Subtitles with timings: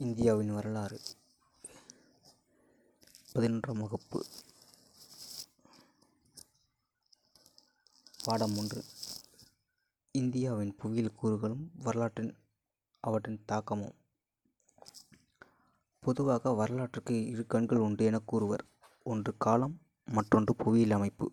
[0.00, 1.00] இந்தியாவின் வரலாறு.
[3.34, 4.24] பதினொன்றாம் வகுப்பு.
[8.24, 8.84] பாடம் ஒன்று.
[10.10, 12.36] இந்தியாவின் புவியியல் கூறுகளும் வரலாற்றின்
[13.00, 13.94] அவற்றின் தாக்கமும்.
[16.00, 18.64] பொதுவாக வரலாற்றுக்கு இரு கண்கள் உண்டு என கூறுவர்.
[19.02, 21.32] ஒன்று காலம் மற்றொன்று புவியியல் அமைப்பு.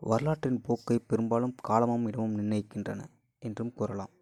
[0.00, 3.06] வரலாற்றின் போக்கை பெரும்பாலும் காலமும் இடமும் நிர்ணயிக்கின்றன
[3.38, 4.20] என்றும் கூறலாம்.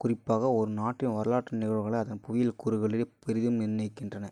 [0.00, 4.26] குறிப்பாக ஒரு நாட்டின் வரலாற்று நிகழ்வுகளை அதன் புவியியல் கூறுகளிலே பெரிதும் நிர்ணயிக்கின்றன.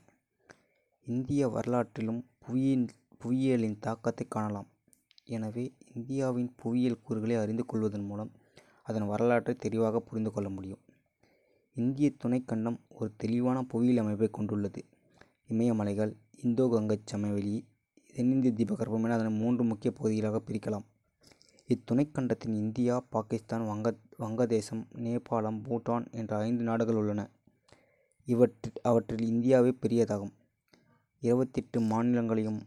[1.06, 2.87] இந்திய வரலாற்றிலும் புவியின்
[3.23, 4.69] புவியியலின் தாக்கத்தை காணலாம்.
[5.27, 8.30] எனவே இந்தியாவின் புவியியல் கூறுகளை அறிந்து கொள்வதன் மூலம்
[8.83, 10.83] அதன் வரலாற்றை தெளிவாக புரிந்து கொள்ள முடியும்.
[11.77, 14.80] இந்திய துணைக்கண்டம் ஒரு தெளிவான புவியியல் அமைப்பை கொண்டுள்ளது.
[15.52, 16.12] இமயமலைகள்
[16.43, 17.55] இந்தோ கங்கச் சமவெளி
[18.15, 20.87] தென்னிந்திய தீபகற்பம் என அதனை மூன்று முக்கிய பகுதிகளாக பிரிக்கலாம்.
[21.69, 27.31] இத்துணைக்கண்டத்தில் இந்தியா பாகிஸ்தான் வங்க வங்கதேசம் நேபாளம் பூட்டான் என்ற ஐந்து நாடுகள் உள்ளன.
[28.25, 30.33] இவற்றில் அவற்றில் இந்தியாவே பெரியதாகும்.
[31.21, 32.60] இருபத்தெட்டு மாநிலங்களையும்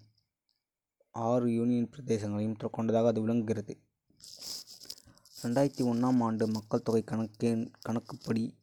[1.12, 3.80] ஆறு யூனியன் பிரதேசங்களையும் கொண்டதாக அது விளங்குகிறது.
[5.44, 8.54] ரெண்டாயிரத்தி ஒன்றாம் ஆண்டு மக்கள் தொகை கணக்கின் கணக்குப்படி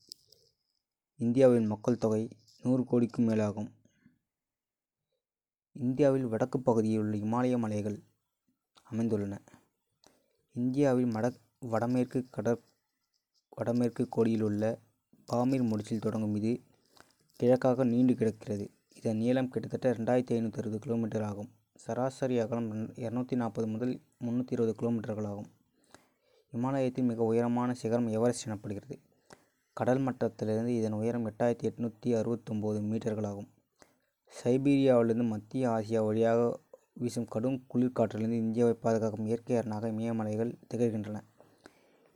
[1.16, 2.28] இந்தியாவின் மக்கள் தொகை
[2.62, 3.70] நூறு கோடிக்கும் மேலாகும்.
[5.72, 8.02] இந்தியாவில் வடக்கு பகுதியில் உள்ள இமாலய மலைகள்
[8.90, 9.38] அமைந்துள்ளன.
[10.58, 11.26] இந்தியாவில் மட
[11.72, 12.62] வடமேற்கு கடற்
[13.58, 14.64] வடமேற்கு கோடியில் உள்ள
[15.32, 16.52] பாமீர் முடிச்சில் தொடங்கும் இது
[17.40, 18.64] கிழக்காக நீண்டு கிடக்கிறது.
[18.98, 21.50] இதன் நீளம் கிட்டத்தட்ட ரெண்டாயிரத்தி ஐநூற்றி அறுபது கிலோமீட்டர் ஆகும்.
[21.84, 22.68] சராசரி அகலம்
[23.04, 23.92] இரநூத்தி நாற்பது முதல்
[24.26, 25.48] முந்நூற்றி இருபது கிலோமீட்டர்கள் ஆகும்.
[26.52, 28.96] இமாலயத்தின் மிக உயரமான சிகரம் எவரெஸ்ட் எனப்படுகிறது.
[29.76, 33.48] கடல் மட்டத்திலிருந்து இதன் உயரம் எட்டாயிரத்தி எட்நூற்றி அறுபத்தொம்போது மீட்டர்களாகும்
[34.32, 36.40] சைபீரியாவிலிருந்து மத்திய ஆசியா வழியாக
[36.98, 41.18] வீசும் கடும் குளிர்காற்றிலிருந்து இந்தியாவை பாதுகாக்கும் இயற்கை அரணாக இமயமலைகள் திகழ்கின்றன.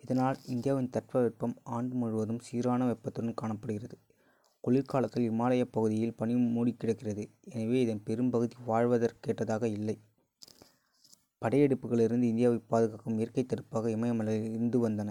[0.03, 3.97] இதனால் இந்தியாவின் தட்பவெப்பம் ஆண்டு முழுவதும் சீரான வெப்பத்துடன் காணப்படுகிறது.
[4.65, 7.25] குளிர்காலத்தில் இமாலய பகுதியில் பனி மூடி கிடக்கிறது.
[7.53, 9.97] எனவே இதன் பெரும்பகுதி வாழ்வதற்கேற்றதாக இல்லை.
[11.43, 15.11] படையெடுப்புகளிலிருந்து இந்தியாவை பாதுகாக்கும் இயற்கை தடுப்பாக இமயமலைகள் இருந்து வந்தன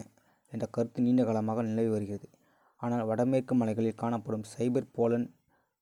[0.52, 2.28] என்ற கருத்து நீண்ட காலமாக நிலவி வருகிறது.
[2.80, 5.28] ஆனால் வடமேற்கு மலைகளில் காணப்படும் சைபர் போலன்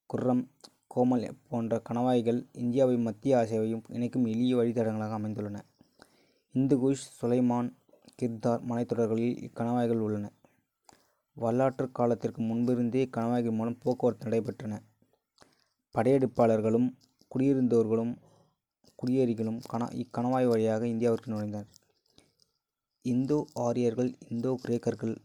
[0.10, 0.44] குர்ரம்
[0.96, 5.58] கோமல் போன்ற கணவாய்கள் இந்தியாவை மத்திய ஆசியாவையும் இணைக்கும் எளிய வழித்தடங்களாக அமைந்துள்ளன.
[6.56, 7.70] இந்துகுஷ் சுலைமான்
[8.22, 10.32] கிர்தார் மலைத்தொடர்களில் இக்கணவாய்கள் உள்ளன.
[11.38, 14.74] வரலாற்று காலத்திற்கு முன்பிருந்தே கணவாய்கள் மூலம் போக்குவரத்து நடைபெற்றன.
[15.96, 16.90] படையெடுப்பாளர்களும்
[17.32, 18.14] குடியிருந்தோர்களும்
[19.00, 21.70] குடியேறிகளும் கண இக்கணவாய் வழியாக இந்தியாவிற்கு நுழைந்தனர்.
[23.06, 25.16] இந்தோ ஆரியர்கள் இந்தோ கிரேக்கர்கள்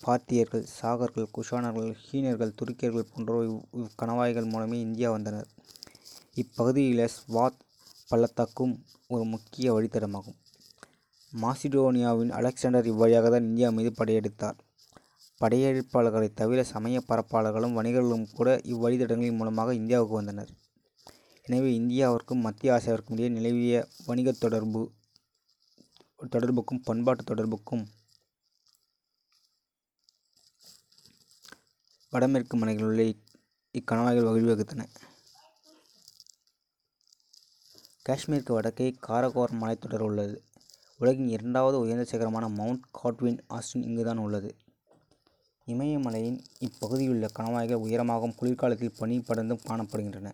[0.00, 3.46] பார்த்தியர்கள் சாகர்கள் குஷானர்கள் ஹீனர்கள் துருக்கியர்கள் போன்றோர்
[3.84, 5.48] இக்கணவாய்கள் மூலமே இந்தியா வந்தனர்.
[6.34, 7.60] இப்பகுதியில் ஸ்வாத்
[8.08, 8.74] பள்ளத்தாக்கும்
[9.08, 10.38] ஒரு முக்கிய வழித்தடமாகும்.
[11.32, 14.58] மாசிடோனியாவின் அலெக்சாண்டர் இவ்வழியாக தான் இந்தியா மீது படையெடுத்தார்.
[15.40, 20.52] படையெடுப்பாளர்களை தவிர சமய பரப்பாளர்களும் வணிகர்களும் கூட இவ்வழித்தடங்களின் மூலமாக இந்தியாவுக்கு வந்தனர்.
[21.46, 24.82] எனவே இந்தியாவிற்கும் மத்திய ஆசியாவிற்கும் இடையே நிலவிய வணிக தொடர்பு
[26.32, 27.84] தொடர்புக்கும் பண்பாட்டு தொடர்புக்கும்
[32.14, 33.02] வடமேற்கு மலைகளில் உள்ள
[33.74, 34.82] இக்கணவாய்கள் வழிவகுத்தன
[38.08, 40.44] காஷ்மீருக்கு வடக்கே காரகோரம் மலைத்தொடர் உள்ளது.
[40.98, 44.56] உலகின் இரண்டாவது உயர்ந்த சிகரமான மவுண்ட் காட்வின் ஆஸ்டின் இங்குதான் உள்ளது.
[45.66, 50.32] இமயமலையின் இப்பகுதியிலுள்ள கணவாய்கள் உயரமாகவும் குளிர்காலத்தில் பனி படர்ந்தும் காணப்படுகின்றன.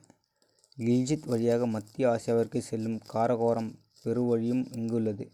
[0.76, 3.72] கில்ஜித் வழியாக மத்திய ஆசியாவிற்கு செல்லும் காரகோரம்
[4.04, 5.26] பெருவழியும் இங்குள்ளது.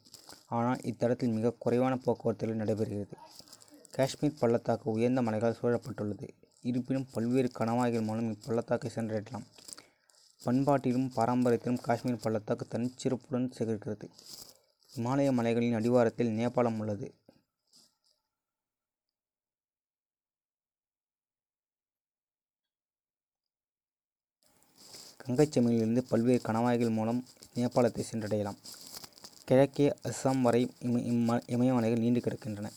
[0.49, 3.17] ஆனால் இத்தடத்தில் மிக குறைவான போக்குவரத்துகள் நடைபெறுகிறது.
[3.97, 6.27] காஷ்மீர் பள்ளத்தாக்கு உயர்ந்த மலைகளால் சூழப்பட்டுள்ளது.
[6.63, 9.47] இருப்பினும் பல்வேறு கணவாய்கள் மூலம் இப்பள்ளத்தாக்கை சென்றடையலாம்.
[10.45, 14.09] பண்பாட்டிலும் பாரம்பரியத்திலும் காஷ்மீர் பள்ளத்தாக்கு தனிச்சிறப்புடன் திகழ்கிறது
[14.97, 17.09] இமாலய மலைகளின் அடிவாரத்தில் நேபாளம் உள்ளது.
[25.23, 27.25] கங்கைச்சமையிலிருந்து பல்வேறு கணவாய்கள் மூலம்
[27.55, 28.59] நேபாளத்தை சென்றடையலாம்.
[29.45, 32.71] கிழக்கே அஸ்ஸாம் வரை இம இம்ம இமயமலைகள் நீண்டு கிடக்கின்றன.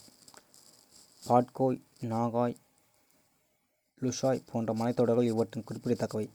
[1.24, 2.56] பாட்கோய் நாகாய்
[4.02, 6.28] லுஷாய் போன்ற மலைத்தொடர்கள் இவற்றின் குறிப்பிடத்தக்கவை.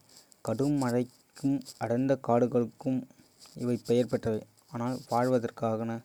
[0.43, 2.99] கடும் மழைக்கும் அடர்ந்த காடுகளுக்கும்
[3.55, 4.43] இவை பெயர் பெற்றவை.
[4.71, 5.99] ஆனால் வாழ்வதற்கான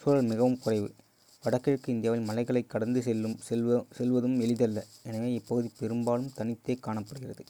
[0.00, 0.88] சூழல் மிகவும் குறைவு.
[1.44, 4.78] வடகிழக்கு இந்தியாவில் மலைகளை கடந்து செல்லும் செல்வ செல்வதும் எளிதல்ல.
[5.02, 7.44] எனவே இப்பகுதி பெரும்பாலும் தனித்தே காணப்படுகிறது.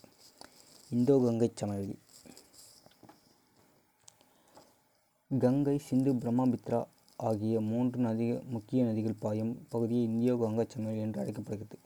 [0.89, 1.97] இந்தோ கங்கை சமவெளி.
[5.31, 6.79] கங்கை சிந்து பிரம்மபுத்திரா
[7.19, 11.77] ஆகிய மூன்று நதி முக்கிய நதிகள் பாயும் பகுதியை இந்தியோ கங்கை சமவெளி என்று அழைக்கப்படுகிறது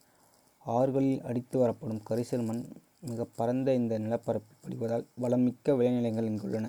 [0.65, 2.63] ஆறுகளில் அடித்து வரப்படும் கரிசல் மண்
[3.01, 6.67] மிக பரந்த இந்த நிலப்பரப்பில் படிவதால் வளமிக்க விளைநிலங்கள் இங்குள்ளன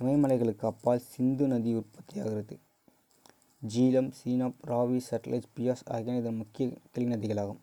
[0.00, 2.54] இமயமலைகளுக்கு அப்பால் சிந்து நதி உற்பத்தியாகிறது
[3.62, 7.60] ஜீலம் சீனாப் ராவி சட்லஜ் பியாஸ் ஆகியன இதன் முக்கிய கிளை நதிகளாகும்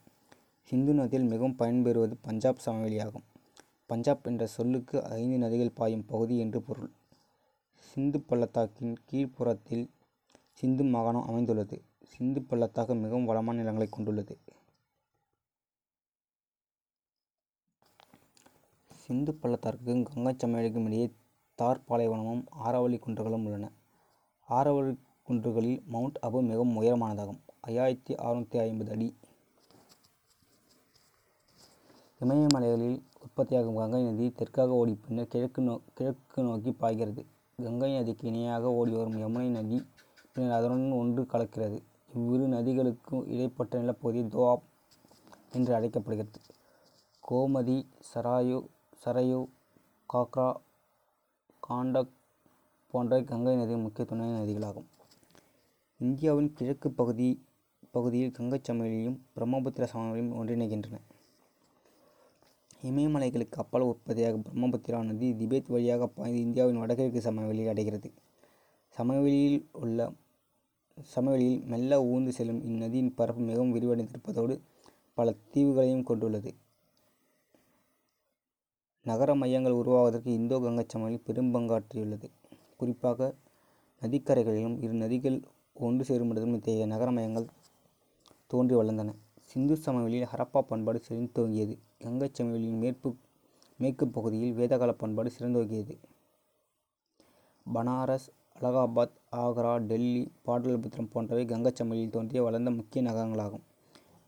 [0.69, 3.25] சிந்து நதியில் மிகவும் பயன்பெறுவது பஞ்சாப் சமவெளியாகும்.
[3.89, 6.89] பஞ்சாப் என்ற சொல்லுக்கு ஐந்து நதிகள் பாயும் பகுதி என்று பொருள்.
[7.79, 9.89] சிந்து பள்ளத்தாக்கின் கீழ்ப்புறத்தில்
[10.53, 11.81] சிந்து மாகாணம் அமைந்துள்ளது.
[12.03, 14.37] சிந்து பள்ளத்தாக்கு மிகவும் வளமான நிலங்களைக் கொண்டுள்ளது.
[18.91, 21.13] சிந்து பள்ளத்தாக்குக்கும் கங்கைச் சமவெளிக்கும் இடையே
[21.55, 23.71] தார் பாலைவனமும் ஆரவழி குன்றுகளும் உள்ளன.
[24.49, 24.97] ஆரவழி
[25.27, 27.39] குன்றுகளில் மவுண்ட் அபு மிகவும் உயரமானதாகும்.
[27.67, 29.15] ஐயாயிரத்தி அறுநூற்றி ஐம்பது அடி.
[32.21, 37.25] இமயமலைகளில் உற்பத்தியாகும் கங்கை நதி தெற்காக ஓடி பின்னர் கிழக்கு நோ கிழக்கு நோக்கி பாய்கிறது.
[37.63, 39.77] கங்கை நதிக்கு இணையாக ஓடிவரும் யமுனை நதி
[40.33, 41.77] பின்னர் அதனுடன் ஒன்று கலக்கிறது.
[42.13, 44.65] இவ்விரு நதிகளுக்கும் இடைப்பட்ட நிலப்பகுதி தோஆப்
[45.53, 46.39] என்று அழைக்கப்படுகிறது.
[47.29, 47.77] கோமதி
[49.03, 49.39] சரயு
[50.09, 50.47] காக்ரா
[51.69, 52.13] காண்டக்
[52.93, 54.87] போன்ற கங்கை நதியின் முக்கிய துணை நதிகளாகும்.
[55.99, 57.29] இந்தியாவின் கிழக்கு பகுதி
[57.91, 60.97] பகுதியில் கங்கைச் சமவெளியும் பிரம்மபுத்திர சமவெளியும் ஒன்றிணைகின்றன.
[62.83, 68.11] இமயமலைகளுக்கு அப்பால் உற்பத்தியாக பிரம்மபுத்திரா நதி திபெத் வழியாக பாய்ந்து இந்தியாவின் வடகிழக்கு சமவெளியை அடைகிறது.
[68.97, 70.11] சமவெளியில் உள்ள
[71.03, 74.59] சமவெளியில் மெல்ல ஊர்ந்து செல்லும் இந்நதியின் பரப்பு மிகவும் விரிவடைந்திருப்பதோடு
[75.13, 76.51] பல தீவுகளையும் கொண்டுள்ளது.
[79.05, 82.27] நகர மையங்கள் உருவாவதற்கு இந்தோ கங்கை சமவெளி பெரும்பங்காற்றியுள்ளது.
[82.77, 83.35] குறிப்பாக
[84.01, 85.43] நதிக்கரைகளிலும் இரு நதிகள்
[85.73, 87.47] ஒன்று சேருமிடத்திலும் இத்தகைய நகர மையங்கள்
[88.47, 89.13] தோன்றி வளர்ந்தன.
[89.49, 91.73] சிந்து சமவெளியில் ஹரப்பா பண்பாடு செழித்தோங்கியது.
[91.99, 93.09] கங்கைச் சமவெளியின் மேற்பு
[93.79, 95.93] மேற்குப் பகுதியில் வேதகாலப் பண்பாடு சிறந்தோங்கியது.
[97.65, 103.65] பனாரஸ் அலகாபாத் ஆக்ரா டெல்லி பாடலிபுத்திரம் போன்றவை கங்கை சமவெளியில் தோன்றிய வளர்ந்த முக்கிய நகரங்களாகும்.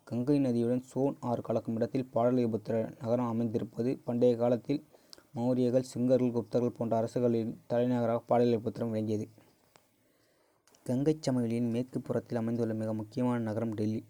[0.08, 4.82] கங்கை நதியுடன் சோன் ஆறு கலக்கும் இடத்தில் பாடலிபுத்திர நகரம் அமைந்திருப்பது பண்டைய காலத்தில்
[5.36, 9.26] மௌரியர்கள் சிங்கர்கள் குப்தர்கள் போன்ற அரசுகளின் தலைநகராக பாடலிபுத்திரம் விளங்கியது.
[10.86, 14.02] கங்கைச் சமவெளியின் மேற்கு புறத்தில் அமைந்துள்ள மிக முக்கியமான நகரம் டெல்லி.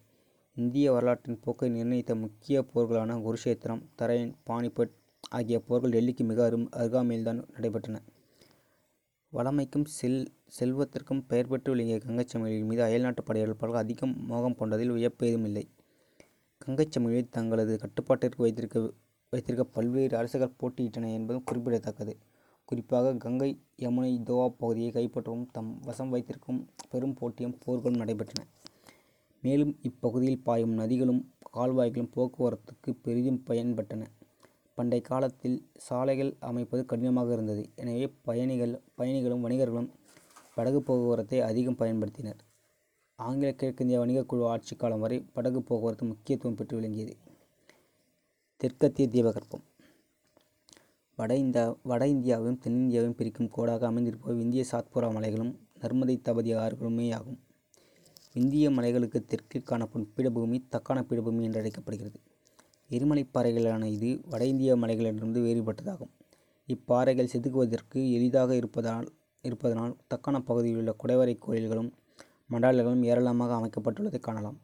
[0.58, 4.96] இந்திய வரலாற்றின் போக்கை நிர்ணயித்த முக்கிய போர்களான குருஷேத்திரம் தரையன் பானிபட்
[5.38, 6.40] ஆகிய போர்கள் டெல்லிக்கு மிக
[6.82, 7.98] அருகாமையில்தான் நடைபெற்றன.
[9.34, 9.86] வளமைக்கும்
[10.58, 14.02] செல்வத்திற்கும் பெயர் பெற்று விளங்கிய கங்கைச் சமவெளியின் மீது அயல்நாட்டுப் படையெடுப்பாளர்கள் அதிக
[14.32, 15.66] மோகம் கொண்டதில் வியப்பேதுமில்லை.
[16.62, 18.44] கங்கைச் சமவெளியை தங்களது கட்டுப்பாட்டிற்கு
[19.34, 22.16] வைத்திருக்க பல்வேறு அரசுகள் போட்டியிட்டன என்பதும் குறிப்பிடத்தக்கது.
[22.70, 23.52] குறிப்பாக கங்கை
[23.86, 26.62] யமுனை தோஆப் பகுதியை கைப்பற்றவும் தம் வசம் வைத்திருக்கவும்
[26.92, 28.44] பெரும் போட்டியும் போர்களும் நடைபெற்றன.
[29.42, 34.06] மேலும் இப்பகுதியில் பாயும் நதிகளும் கால்வாய்களும் போக்குவரத்துக்கு பெரிதும் பயன்பட்டன.
[34.74, 37.70] பண்டைய காலத்தில் சாலைகள் அமைப்பது கடினமாக இருந்தது.
[37.76, 39.90] எனவே பயணிகள் பயணிகளும் வணிகர்களும்
[40.56, 42.40] படகு போக்குவரத்தை அதிகம் பயன்படுத்தினர்.
[43.16, 47.18] ஆங்கில கிழக்கிந்திய வணிகக் குழு ஆட்சிக் காலம் வரை படகு போக்குவரத்து முக்கியத்துவம் பெற்று விளங்கியது.
[48.58, 49.64] தெற்கத்திய தீபகற்பம்
[51.16, 57.38] வட இந்தியா வட இந்தியாவையும் தென்னிந்தியாவையும் பிரிக்கும் கோடாக அமைந்திருப்பவை இந்திய சாத்புரா மலைகளும் நர்மதை தபதி ஆறுகளுமேயாகும்.
[58.34, 62.14] விந்திய மலைகளுக்கு தெற்கில் காணப்படும் பீடபூமி தக்காண பீடபூமி என்றழைக்கப்படுகிறது.
[62.90, 66.10] எரிமலைப் பாறைகளான இது வட இந்திய மலைகளிலிருந்து வேறுபட்டதாகும்.
[66.68, 71.94] இப்பாறைகள் செதுக்குவதற்கு எளிதாக இருப்பதால் இருப்பதனால் தக்கணப் பகுதியில் உள்ள குடைவரைக் கோயில்களும்
[72.52, 74.62] மடாலயங்களும் ஏராளமாக அமைக்கப்பட்டுள்ளதைக் காணலாம்.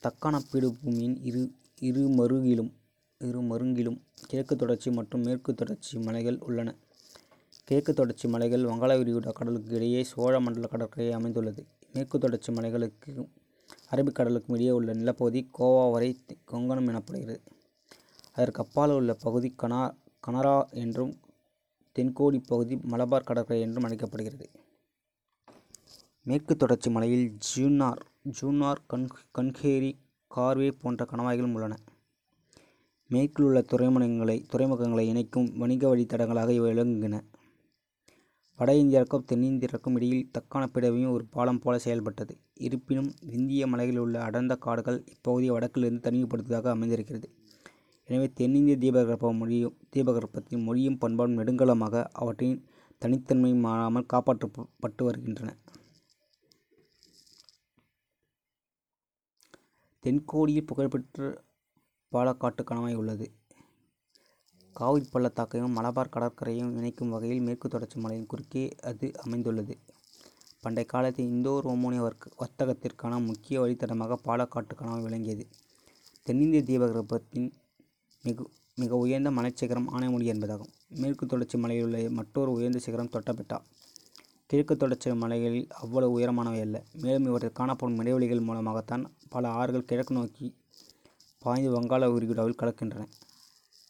[0.00, 2.72] தக்கான பீடபூமியின் இரு இரு மருகிலும்
[3.18, 6.74] இரு மருங்கிலும் கிழக்குத் தொடர்ச்சி மற்றும் மேற்குத் தொடர்ச்சி மலைகள் உள்ளன.
[7.64, 11.64] கிழக்கு தொடர்ச்சி மலைகள் வங்காள விரிகுடா கடலுக்கு இடையே சோழ மண்டல கடற்கரையை அமைந்துள்ளது.
[11.92, 13.28] மேற்குத் தொடர்ச்சி மலைகளுக்கும்
[13.90, 16.16] அரபிக்கடலுக்கும் இடையே உள்ள நிலப்பகுதி கோவா வரை
[16.52, 17.40] கொங்கணம் எனப்படுகிறது.
[18.32, 19.94] அதற்கு அப்பால் உள்ள பகுதி கனா
[20.26, 21.20] கனரா என்றும்
[21.98, 24.50] தென்கோடி பகுதி மலபார் கடற்கரை என்றும் அழைக்கப்படுகிறது.
[26.22, 27.38] மேற்கு தொடர்ச்சி மலையில்
[28.40, 28.80] ஜூன்னார்
[29.32, 31.76] கண்கேரி கார்வே போன்ற கணவாய்களும் உள்ளன.
[33.08, 37.22] மேற்கில் உள்ள துறைமுகங்களை இணைக்கும் வணிக வழித்தடங்களாக இவை விளங்குகின்றன.
[38.60, 42.38] வட இந்தியருக்கும் தென்னிந்தியாவிற்கும் இடையில் தக்காணப் பீடபூமி ஒரு பாலம் போல செயல்பட்டது.
[42.54, 47.28] இருப்பினும் விந்திய மலைகளில் உள்ள அடர்ந்த காடுகள் இப்பகுதியை வடக்கிலிருந்து தனிமைப்படுத்துவதாக அமைந்திருக்கிறது.
[48.08, 48.76] எனவே தென்னிந்திய
[49.90, 52.64] தீபகற்பத்தின் மொழியும் பண்பாடும் நெடுங்காலமாக அவற்றின்
[52.98, 55.56] தனித்தன்மை மாறாமல் காப்பாற்றப்பட்டு வருகின்றன.
[60.04, 61.42] தென்கோடியில் புகழ்பெற்ற
[62.12, 63.26] பாலக்காட்டு கணவாய் உள்ளது.
[64.72, 69.78] காவிரி பள்ளத்தாக்கையும் மலபார் கடற்கரையும் இணைக்கும் வகையில் மேற்குத் தொடர்ச்சி மலையின் குறுக்கே அது அமைந்துள்ளது.
[70.60, 75.46] பண்டைய காலத்தில் இந்தோ ரோமானிய வர்த்தகத்திற்கான முக்கிய வழித்தடமாக பாலக்காட்டு விளங்கியது.
[76.22, 77.52] தென்னிந்திய தீபகற்பத்தின்
[78.74, 80.72] மிக உயர்ந்த மலைச்சிகரம் ஆனைமுடி என்பதாகும்.
[80.88, 83.60] மேற்கு தொடர்ச்சி மலையில் உள்ள மற்றொரு உயர்ந்த சிகரம் தொட்டபெட்டா.
[84.46, 86.82] கிழக்குத் தொடர்ச்சி மலைகளில் அவ்வளவு உயரமானவை அல்ல.
[86.92, 90.54] மேலும் இவற்றில் காணப்படும் இடைவெளிகள் மூலமாகத்தான் பல ஆறுகள் கிழக்கு நோக்கி
[91.38, 93.06] பாய்ந்து வங்காள விரிகுடாவில் கலக்கின்றன.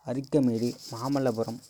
[0.06, 1.60] அரிக்கமேடு மாமல்லபுரம்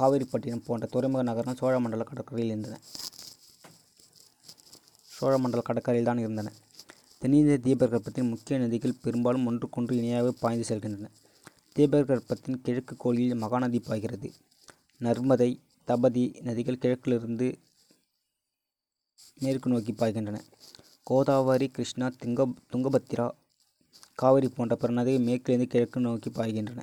[0.00, 1.58] காவேரிப்பட்டினம் போன்ற துறைமுக நகரங்கள்
[5.20, 6.52] சோழமண்டல கடற்கரையில் தான் இருந்தன.
[7.18, 11.10] தென்னிந்திய தீபகற்பத்தின் முக்கிய நதிகள் பெரும்பாலும் ஒன்றுக்கொன்று இணையாகவே பாய்ந்து செல்கின்றன.
[11.76, 14.32] தீபகற்பத்தின் கிழக்கு கோடியில் மகாநதி பாய்கிறது.
[15.00, 17.58] நர்மதை, தபதி நதிகள் கிழக்கிலிருந்து
[19.38, 20.40] மேற்கு நோக்கி பாய்கின்றன.
[21.02, 22.10] கோதாவரி, கிருஷ்ணா,
[22.72, 23.30] துங்கபத்ரா,
[24.18, 26.82] காவிரி போன்ற பிற நதிகள் மேற்கிலிருந்து கிழக்கு நோக்கி பாய்கின்றன.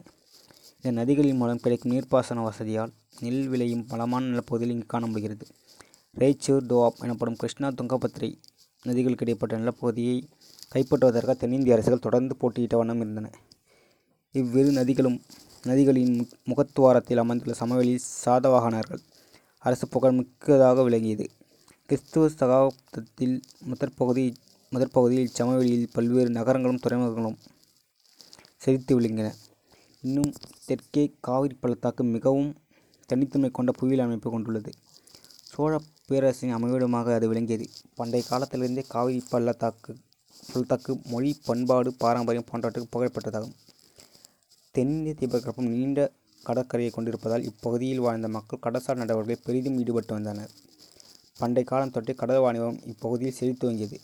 [0.84, 5.46] இந்த நதிகளின் மூலம் கிடைக்கும் நீர்ப்பாசன வசதியால் நெல் விளையும் வளமான நிலப்பகுதியில் இங்கு காணப்படுகிறது
[6.18, 8.30] ரேச்சூர் டோஆப் எனப்படும் கிருஷ்ணா, துங்கபத்ரை
[8.86, 10.16] நதிகளுக்கு இடைப்பட்ட நிலப்பகுதியை
[10.74, 13.30] கைப்பற்றுவதற்காக தென்னிந்திய அரசுகள் தொடர்ந்து போட்டியிட்ட வண்ணம் இருந்தன.
[14.36, 15.18] இவ்விரு நதிகளும்
[15.68, 16.16] நதிகளின்
[16.50, 17.94] முகத்துவாரத்தில் அமைந்துள்ள சமவெளி
[18.26, 19.02] சாதவாகனர்கள்
[19.66, 21.26] அரசு புகழ் மிக்கதாக விளங்கியது.
[21.90, 23.36] கிறிஸ்துவ சகாப்தத்தில்
[23.70, 24.26] முதற்பகுதி
[24.76, 27.38] முதற்பகுதியில் இச்சமவெளியில் பல்வேறு நகரங்களும் துறைமுகங்களும்
[28.58, 29.34] செழித்து விளங்கின.
[30.02, 30.34] இன்னும்
[30.66, 32.56] தெற்கே காவிரி பள்ளத்தாக்கு மிகவும்
[33.06, 34.72] தனித்தன்மை கொண்ட புவியியல் அமைப்பு கொண்டுள்ளது.
[35.42, 37.70] சோழப் பேரரசின் அமைவிடமாக அது விளங்கியது.
[37.96, 39.96] பண்டைய காலத்திலிருந்தே காவிரி பள்ளத்தாக்கு
[40.54, 43.56] பள்ளத்தாக்கு மொழி, பண்பாடு, பாரம்பரியம் போன்றவற்றுக்கு புகழ்பெற்றதாகும்
[44.72, 46.12] தென்னிந்திய தீபகற்பம் நீண்ட
[46.46, 50.52] கடற்கரையைக் கொண்டிருப்பதால் இப்பகுதியில் வாழ்ந்த மக்கள் கடற்சார் நடவடிக்கைகளில் பெரிதும் ஈடுபட்டு வந்தனர்.
[51.38, 54.00] பண்டைய காலம் தொட்டு கடல் வாணிபம் இப்பகுதியில் செழித்தோங்கியது.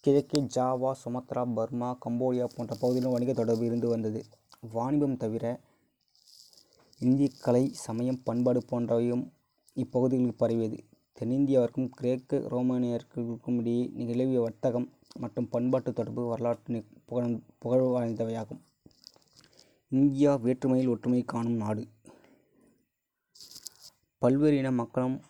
[0.00, 4.24] கிழக்கே ஜாவா, சுமத்ரா, பர்மா, கம்போடியா போன்ற பகுதிகளுடன் வணிகத் தொடர்பு இருந்து வந்தது.
[4.60, 5.60] வாணிபம் தவிர
[6.98, 9.30] இந்திய கலை, சமயம், பண்பாடு போன்றவையும்
[9.74, 10.84] இப்பகுதிகளில் பரவியது.
[11.18, 16.84] தென்னிந்தியாவிற்கும் கிரேக்க ரோமானியர்களுக்குமிடையே நிலவிய வர்த்தகம் மற்றும் பண்பாட்டு தொடர்பு வரலாற்று
[17.58, 18.60] புகழ் வாய்ந்தவையாகும்.
[19.88, 21.88] இந்தியா வேற்றுமையில் ஒற்றுமை காணும் நாடு.
[24.18, 25.20] பல்வேறு இன மக்களும்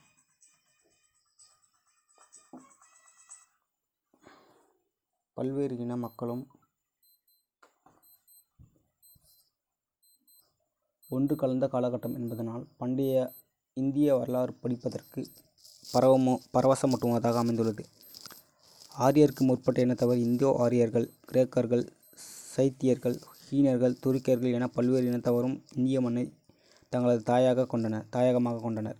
[5.40, 6.46] பல்வேறு இன மக்களும்
[11.08, 13.32] ஒன்று கலந்த காலகட்டம் என்பதனால் பண்டைய
[13.72, 15.28] இந்திய வரலாறு படிப்பதற்கு
[15.92, 17.86] பரவமோ பரவசமூட்டுவதாக அமைந்துள்ளது.
[18.98, 21.88] ஆரியருக்கு முற்பட்ட இனத்தவர் இந்தோ-ஆரியர்கள், கிரேக்கர்கள்,
[22.56, 26.32] சைத்தியர்கள், ஹீனர்கள், துருக்கியர்கள் என பல்வேறு இனத்தவரும் இந்திய மண்ணை
[26.88, 28.96] தங்களது தாயகமாகக் கொண்டனர்.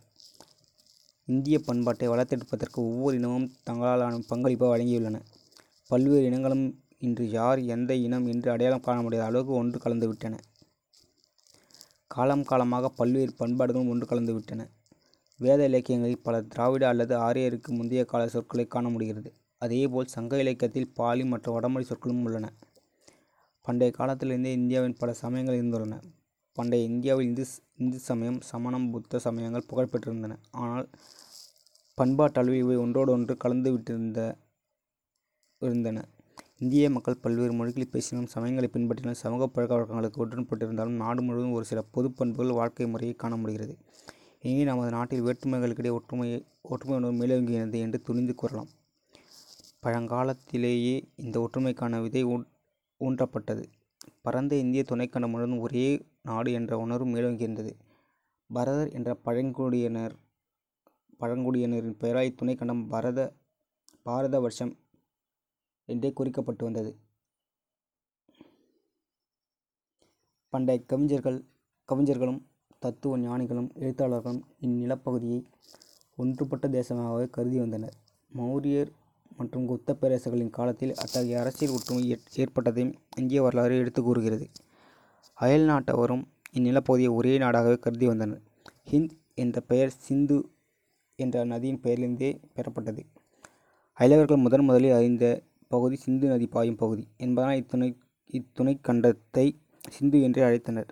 [1.25, 5.23] இந்தியப் பண்பாட்டை வளர்த்தெடுப்பதற்கு ஒவ்வொரு இனமும் தங்களாலான பங்களிப்பை வழங்கியுள்ளன.
[5.91, 6.65] பல்வேறு இனங்களும்
[7.07, 10.35] இன்று யார் எந்த இனம் என்று அடையாளம் காண முடியாத அளவுக்கு ஒன்று கலந்துவிட்டன.
[12.15, 14.63] காலம் காலமாக பல்வேறு பண்பாடுகளும் ஒன்று கலந்துவிட்டன.
[15.41, 19.31] வேத இலக்கியங்களில் பல திராவிட அல்லது ஆரியருக்கு முந்தைய கால சொற்களை காண முடிகிறது.
[19.63, 22.47] அதேபோல் சங்க இலக்கியத்தில் பாலி மற்றும் வடமொழி சொற்களும் உள்ளன.
[23.67, 25.97] பண்டைய காலத்திலிருந்தே இந்தியாவின் பல சமயங்கள் இருந்துள்ளன.
[26.57, 27.29] பண்டைய இந்தியாவில்
[27.83, 30.87] இந்து சமயம், சமணம், புத்த சமயங்கள் புகழ்பெற்றிருந்தன ஆனால்
[31.99, 33.35] பண்பாட்டளவில் இவை ஒன்றோடொன்று
[35.61, 36.03] இருந்தன
[36.59, 41.81] இந்திய மக்கள் பல்வேறு மொழிகளில் பேசினாலும், சமயங்களை பின்பற்றினாலும், சமூக பழக்க வழக்கங்களுக்கு ஒன்றுபட்டிருந்தாலும் நாடு முழுவதும் ஒரு சில
[41.95, 43.75] பொது பண்புகள், வாழ்க்கை முறையை காண முடிகிறது.
[44.43, 46.29] எனினும் நமது நாட்டில் வேற்றுமைகளுக்கிடையே ஒற்றுமை
[46.97, 48.71] உணர்வு மேலோங்கியது என்று துணிந்து கூறலாம்.
[49.83, 52.23] பழங்காலத்திலேயே இந்த ஒற்றுமைக்கான விதை
[53.01, 53.65] ஊன்றப்பட்டது.
[54.23, 55.87] பரந்த இந்திய துணைக்கண்டம் முழுவதும் ஒரே
[56.23, 57.73] நாடு என்ற உணர்வு மேலோங்கியிருந்தது.
[58.51, 60.15] பரதர் என்ற பழங்குடியினர்
[61.21, 63.19] பழங்குடியினரின் பெயராய துணைக்கண்டம் பரத
[64.03, 64.73] பாரத வர்ஷம்
[65.91, 66.91] என்றே குறிக்கப்பட்டு வந்தது.
[70.53, 71.39] பண்டைய கவிஞர்கள்
[71.89, 72.41] கவிஞர்களும்,
[72.79, 75.41] தத்துவ ஞானிகளும், எழுத்தாளர்களும் இந்நிலப்பகுதியை
[76.17, 77.97] ஒன்றுபட்ட தேசமாகவே கருதி வந்தனர்.
[78.37, 78.91] மௌரியர்
[79.37, 82.03] மற்றும் குப்தப் பேரரசர்களின் காலத்தில் அத்தகைய அரசியல் ஒற்றுமை
[82.37, 84.47] ஏற்பட்டதையும் இந்திய வரலாறு எடுத்து கூறுகிறது.
[85.35, 88.43] அயல் நாட்டவரும் இந்நிலப்பகுதியை ஒரே நாடாகவே கருதி வந்தனர்.
[88.91, 90.39] ஹிந்த் என்ற பெயர் சிந்து
[91.19, 93.03] என்ற நதியின் பெயரிலிருந்தே பெறப்பட்டது.
[94.01, 95.25] அயலவர்கள் முதன் முதலில் அறிந்த
[95.73, 97.93] பகுதி சிந்து நதி பாயும் பகுதி என்பதனால்
[98.39, 99.45] இத்துணைக்கண்டத்தை
[99.95, 100.89] சிந்து என்றே அழைத்தனர்.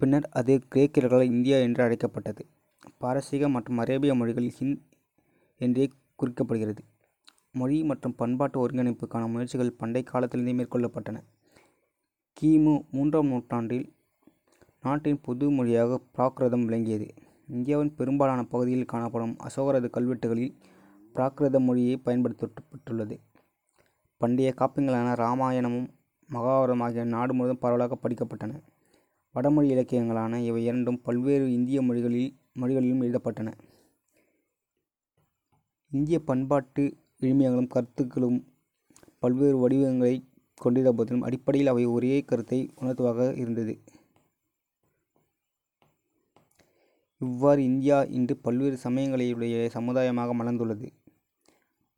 [0.00, 2.42] பின்னர் அது கிரேக்கர்களால் இந்தியா என்று அழைக்கப்பட்டது.
[3.02, 4.82] பாரசீக மற்றும் அரேபிய மொழிகளில் ஹிந்த்
[5.60, 5.86] என்றே
[6.20, 6.82] குறிக்கப்படுகிறது.
[7.60, 11.18] மொழி மற்றும் பண்பாட்டு ஒருங்கிணைப்புக்கான முயற்சிகள் பண்டை காலத்திலிருந்தே மேற்கொள்ளப்பட்டன.
[12.36, 13.86] கிமு மூன்றாம் நூற்றாண்டில்
[14.86, 17.08] நாட்டின் பொது மொழியாக பிராகிருதம் விளங்கியது.
[17.56, 20.54] இந்தியாவின் பெரும்பாலான பகுதியில் காணப்படும் அசோகரது கல்வெட்டுகளில்
[21.14, 23.16] பிராகிருத மொழியை பயன்படுத்தப்பட்டுள்ளது.
[24.18, 25.88] பண்டைய காப்பியங்களான இராமாயணமும்
[26.32, 28.62] மகாபாரதம் ஆகிய நாடு முழுவதும் பரவலாக படிக்கப்பட்டன.
[29.32, 33.52] வடமொழி இலக்கியங்களான இவை இரண்டும் பல்வேறு இந்திய மொழிகளில் மொழிகளிலும் எழுதப்பட்டன.
[35.90, 38.52] இந்திய பண்பாட்டு விழுமியங்களும் கருத்துக்களும்
[39.18, 40.28] பல்வேறு வடிவங்களைக்
[40.64, 43.82] கொண்டிருந்தபோதிலும் அடிப்படையில் அவை ஒரே கருத்தை உணர்த்துவாக இருந்தது.
[47.18, 50.88] இவ்வாறு இந்தியா இன்று பல்வேறு சமயங்களையுடைய சமுதாயமாக மலர்ந்துள்ளது.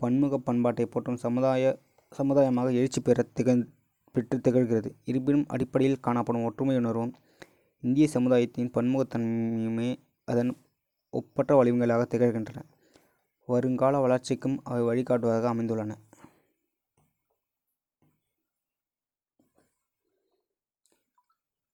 [0.01, 1.79] பன்முகப் பண்பாட்டை போற்றும் சமுதாய
[2.15, 4.91] சமுதாயமாக எழுச்சி பெற்றுத் திகழ்கிறது.
[5.05, 7.13] இருப்பினும் அடிப்படையில் காணப்படும் ஒற்றுமையுணர்வும்
[7.81, 10.57] இந்திய சமுதாயத்தின் பன்முகத்தன்மையுமே அதன்
[11.11, 12.63] ஒப்பற்ற வலிமைகளாக திகழ்கின்றன.
[13.47, 15.95] வருங்கால வளர்ச்சிக்கும் அவை வழிகாட்டுவதாக அமைந்துள்ளன.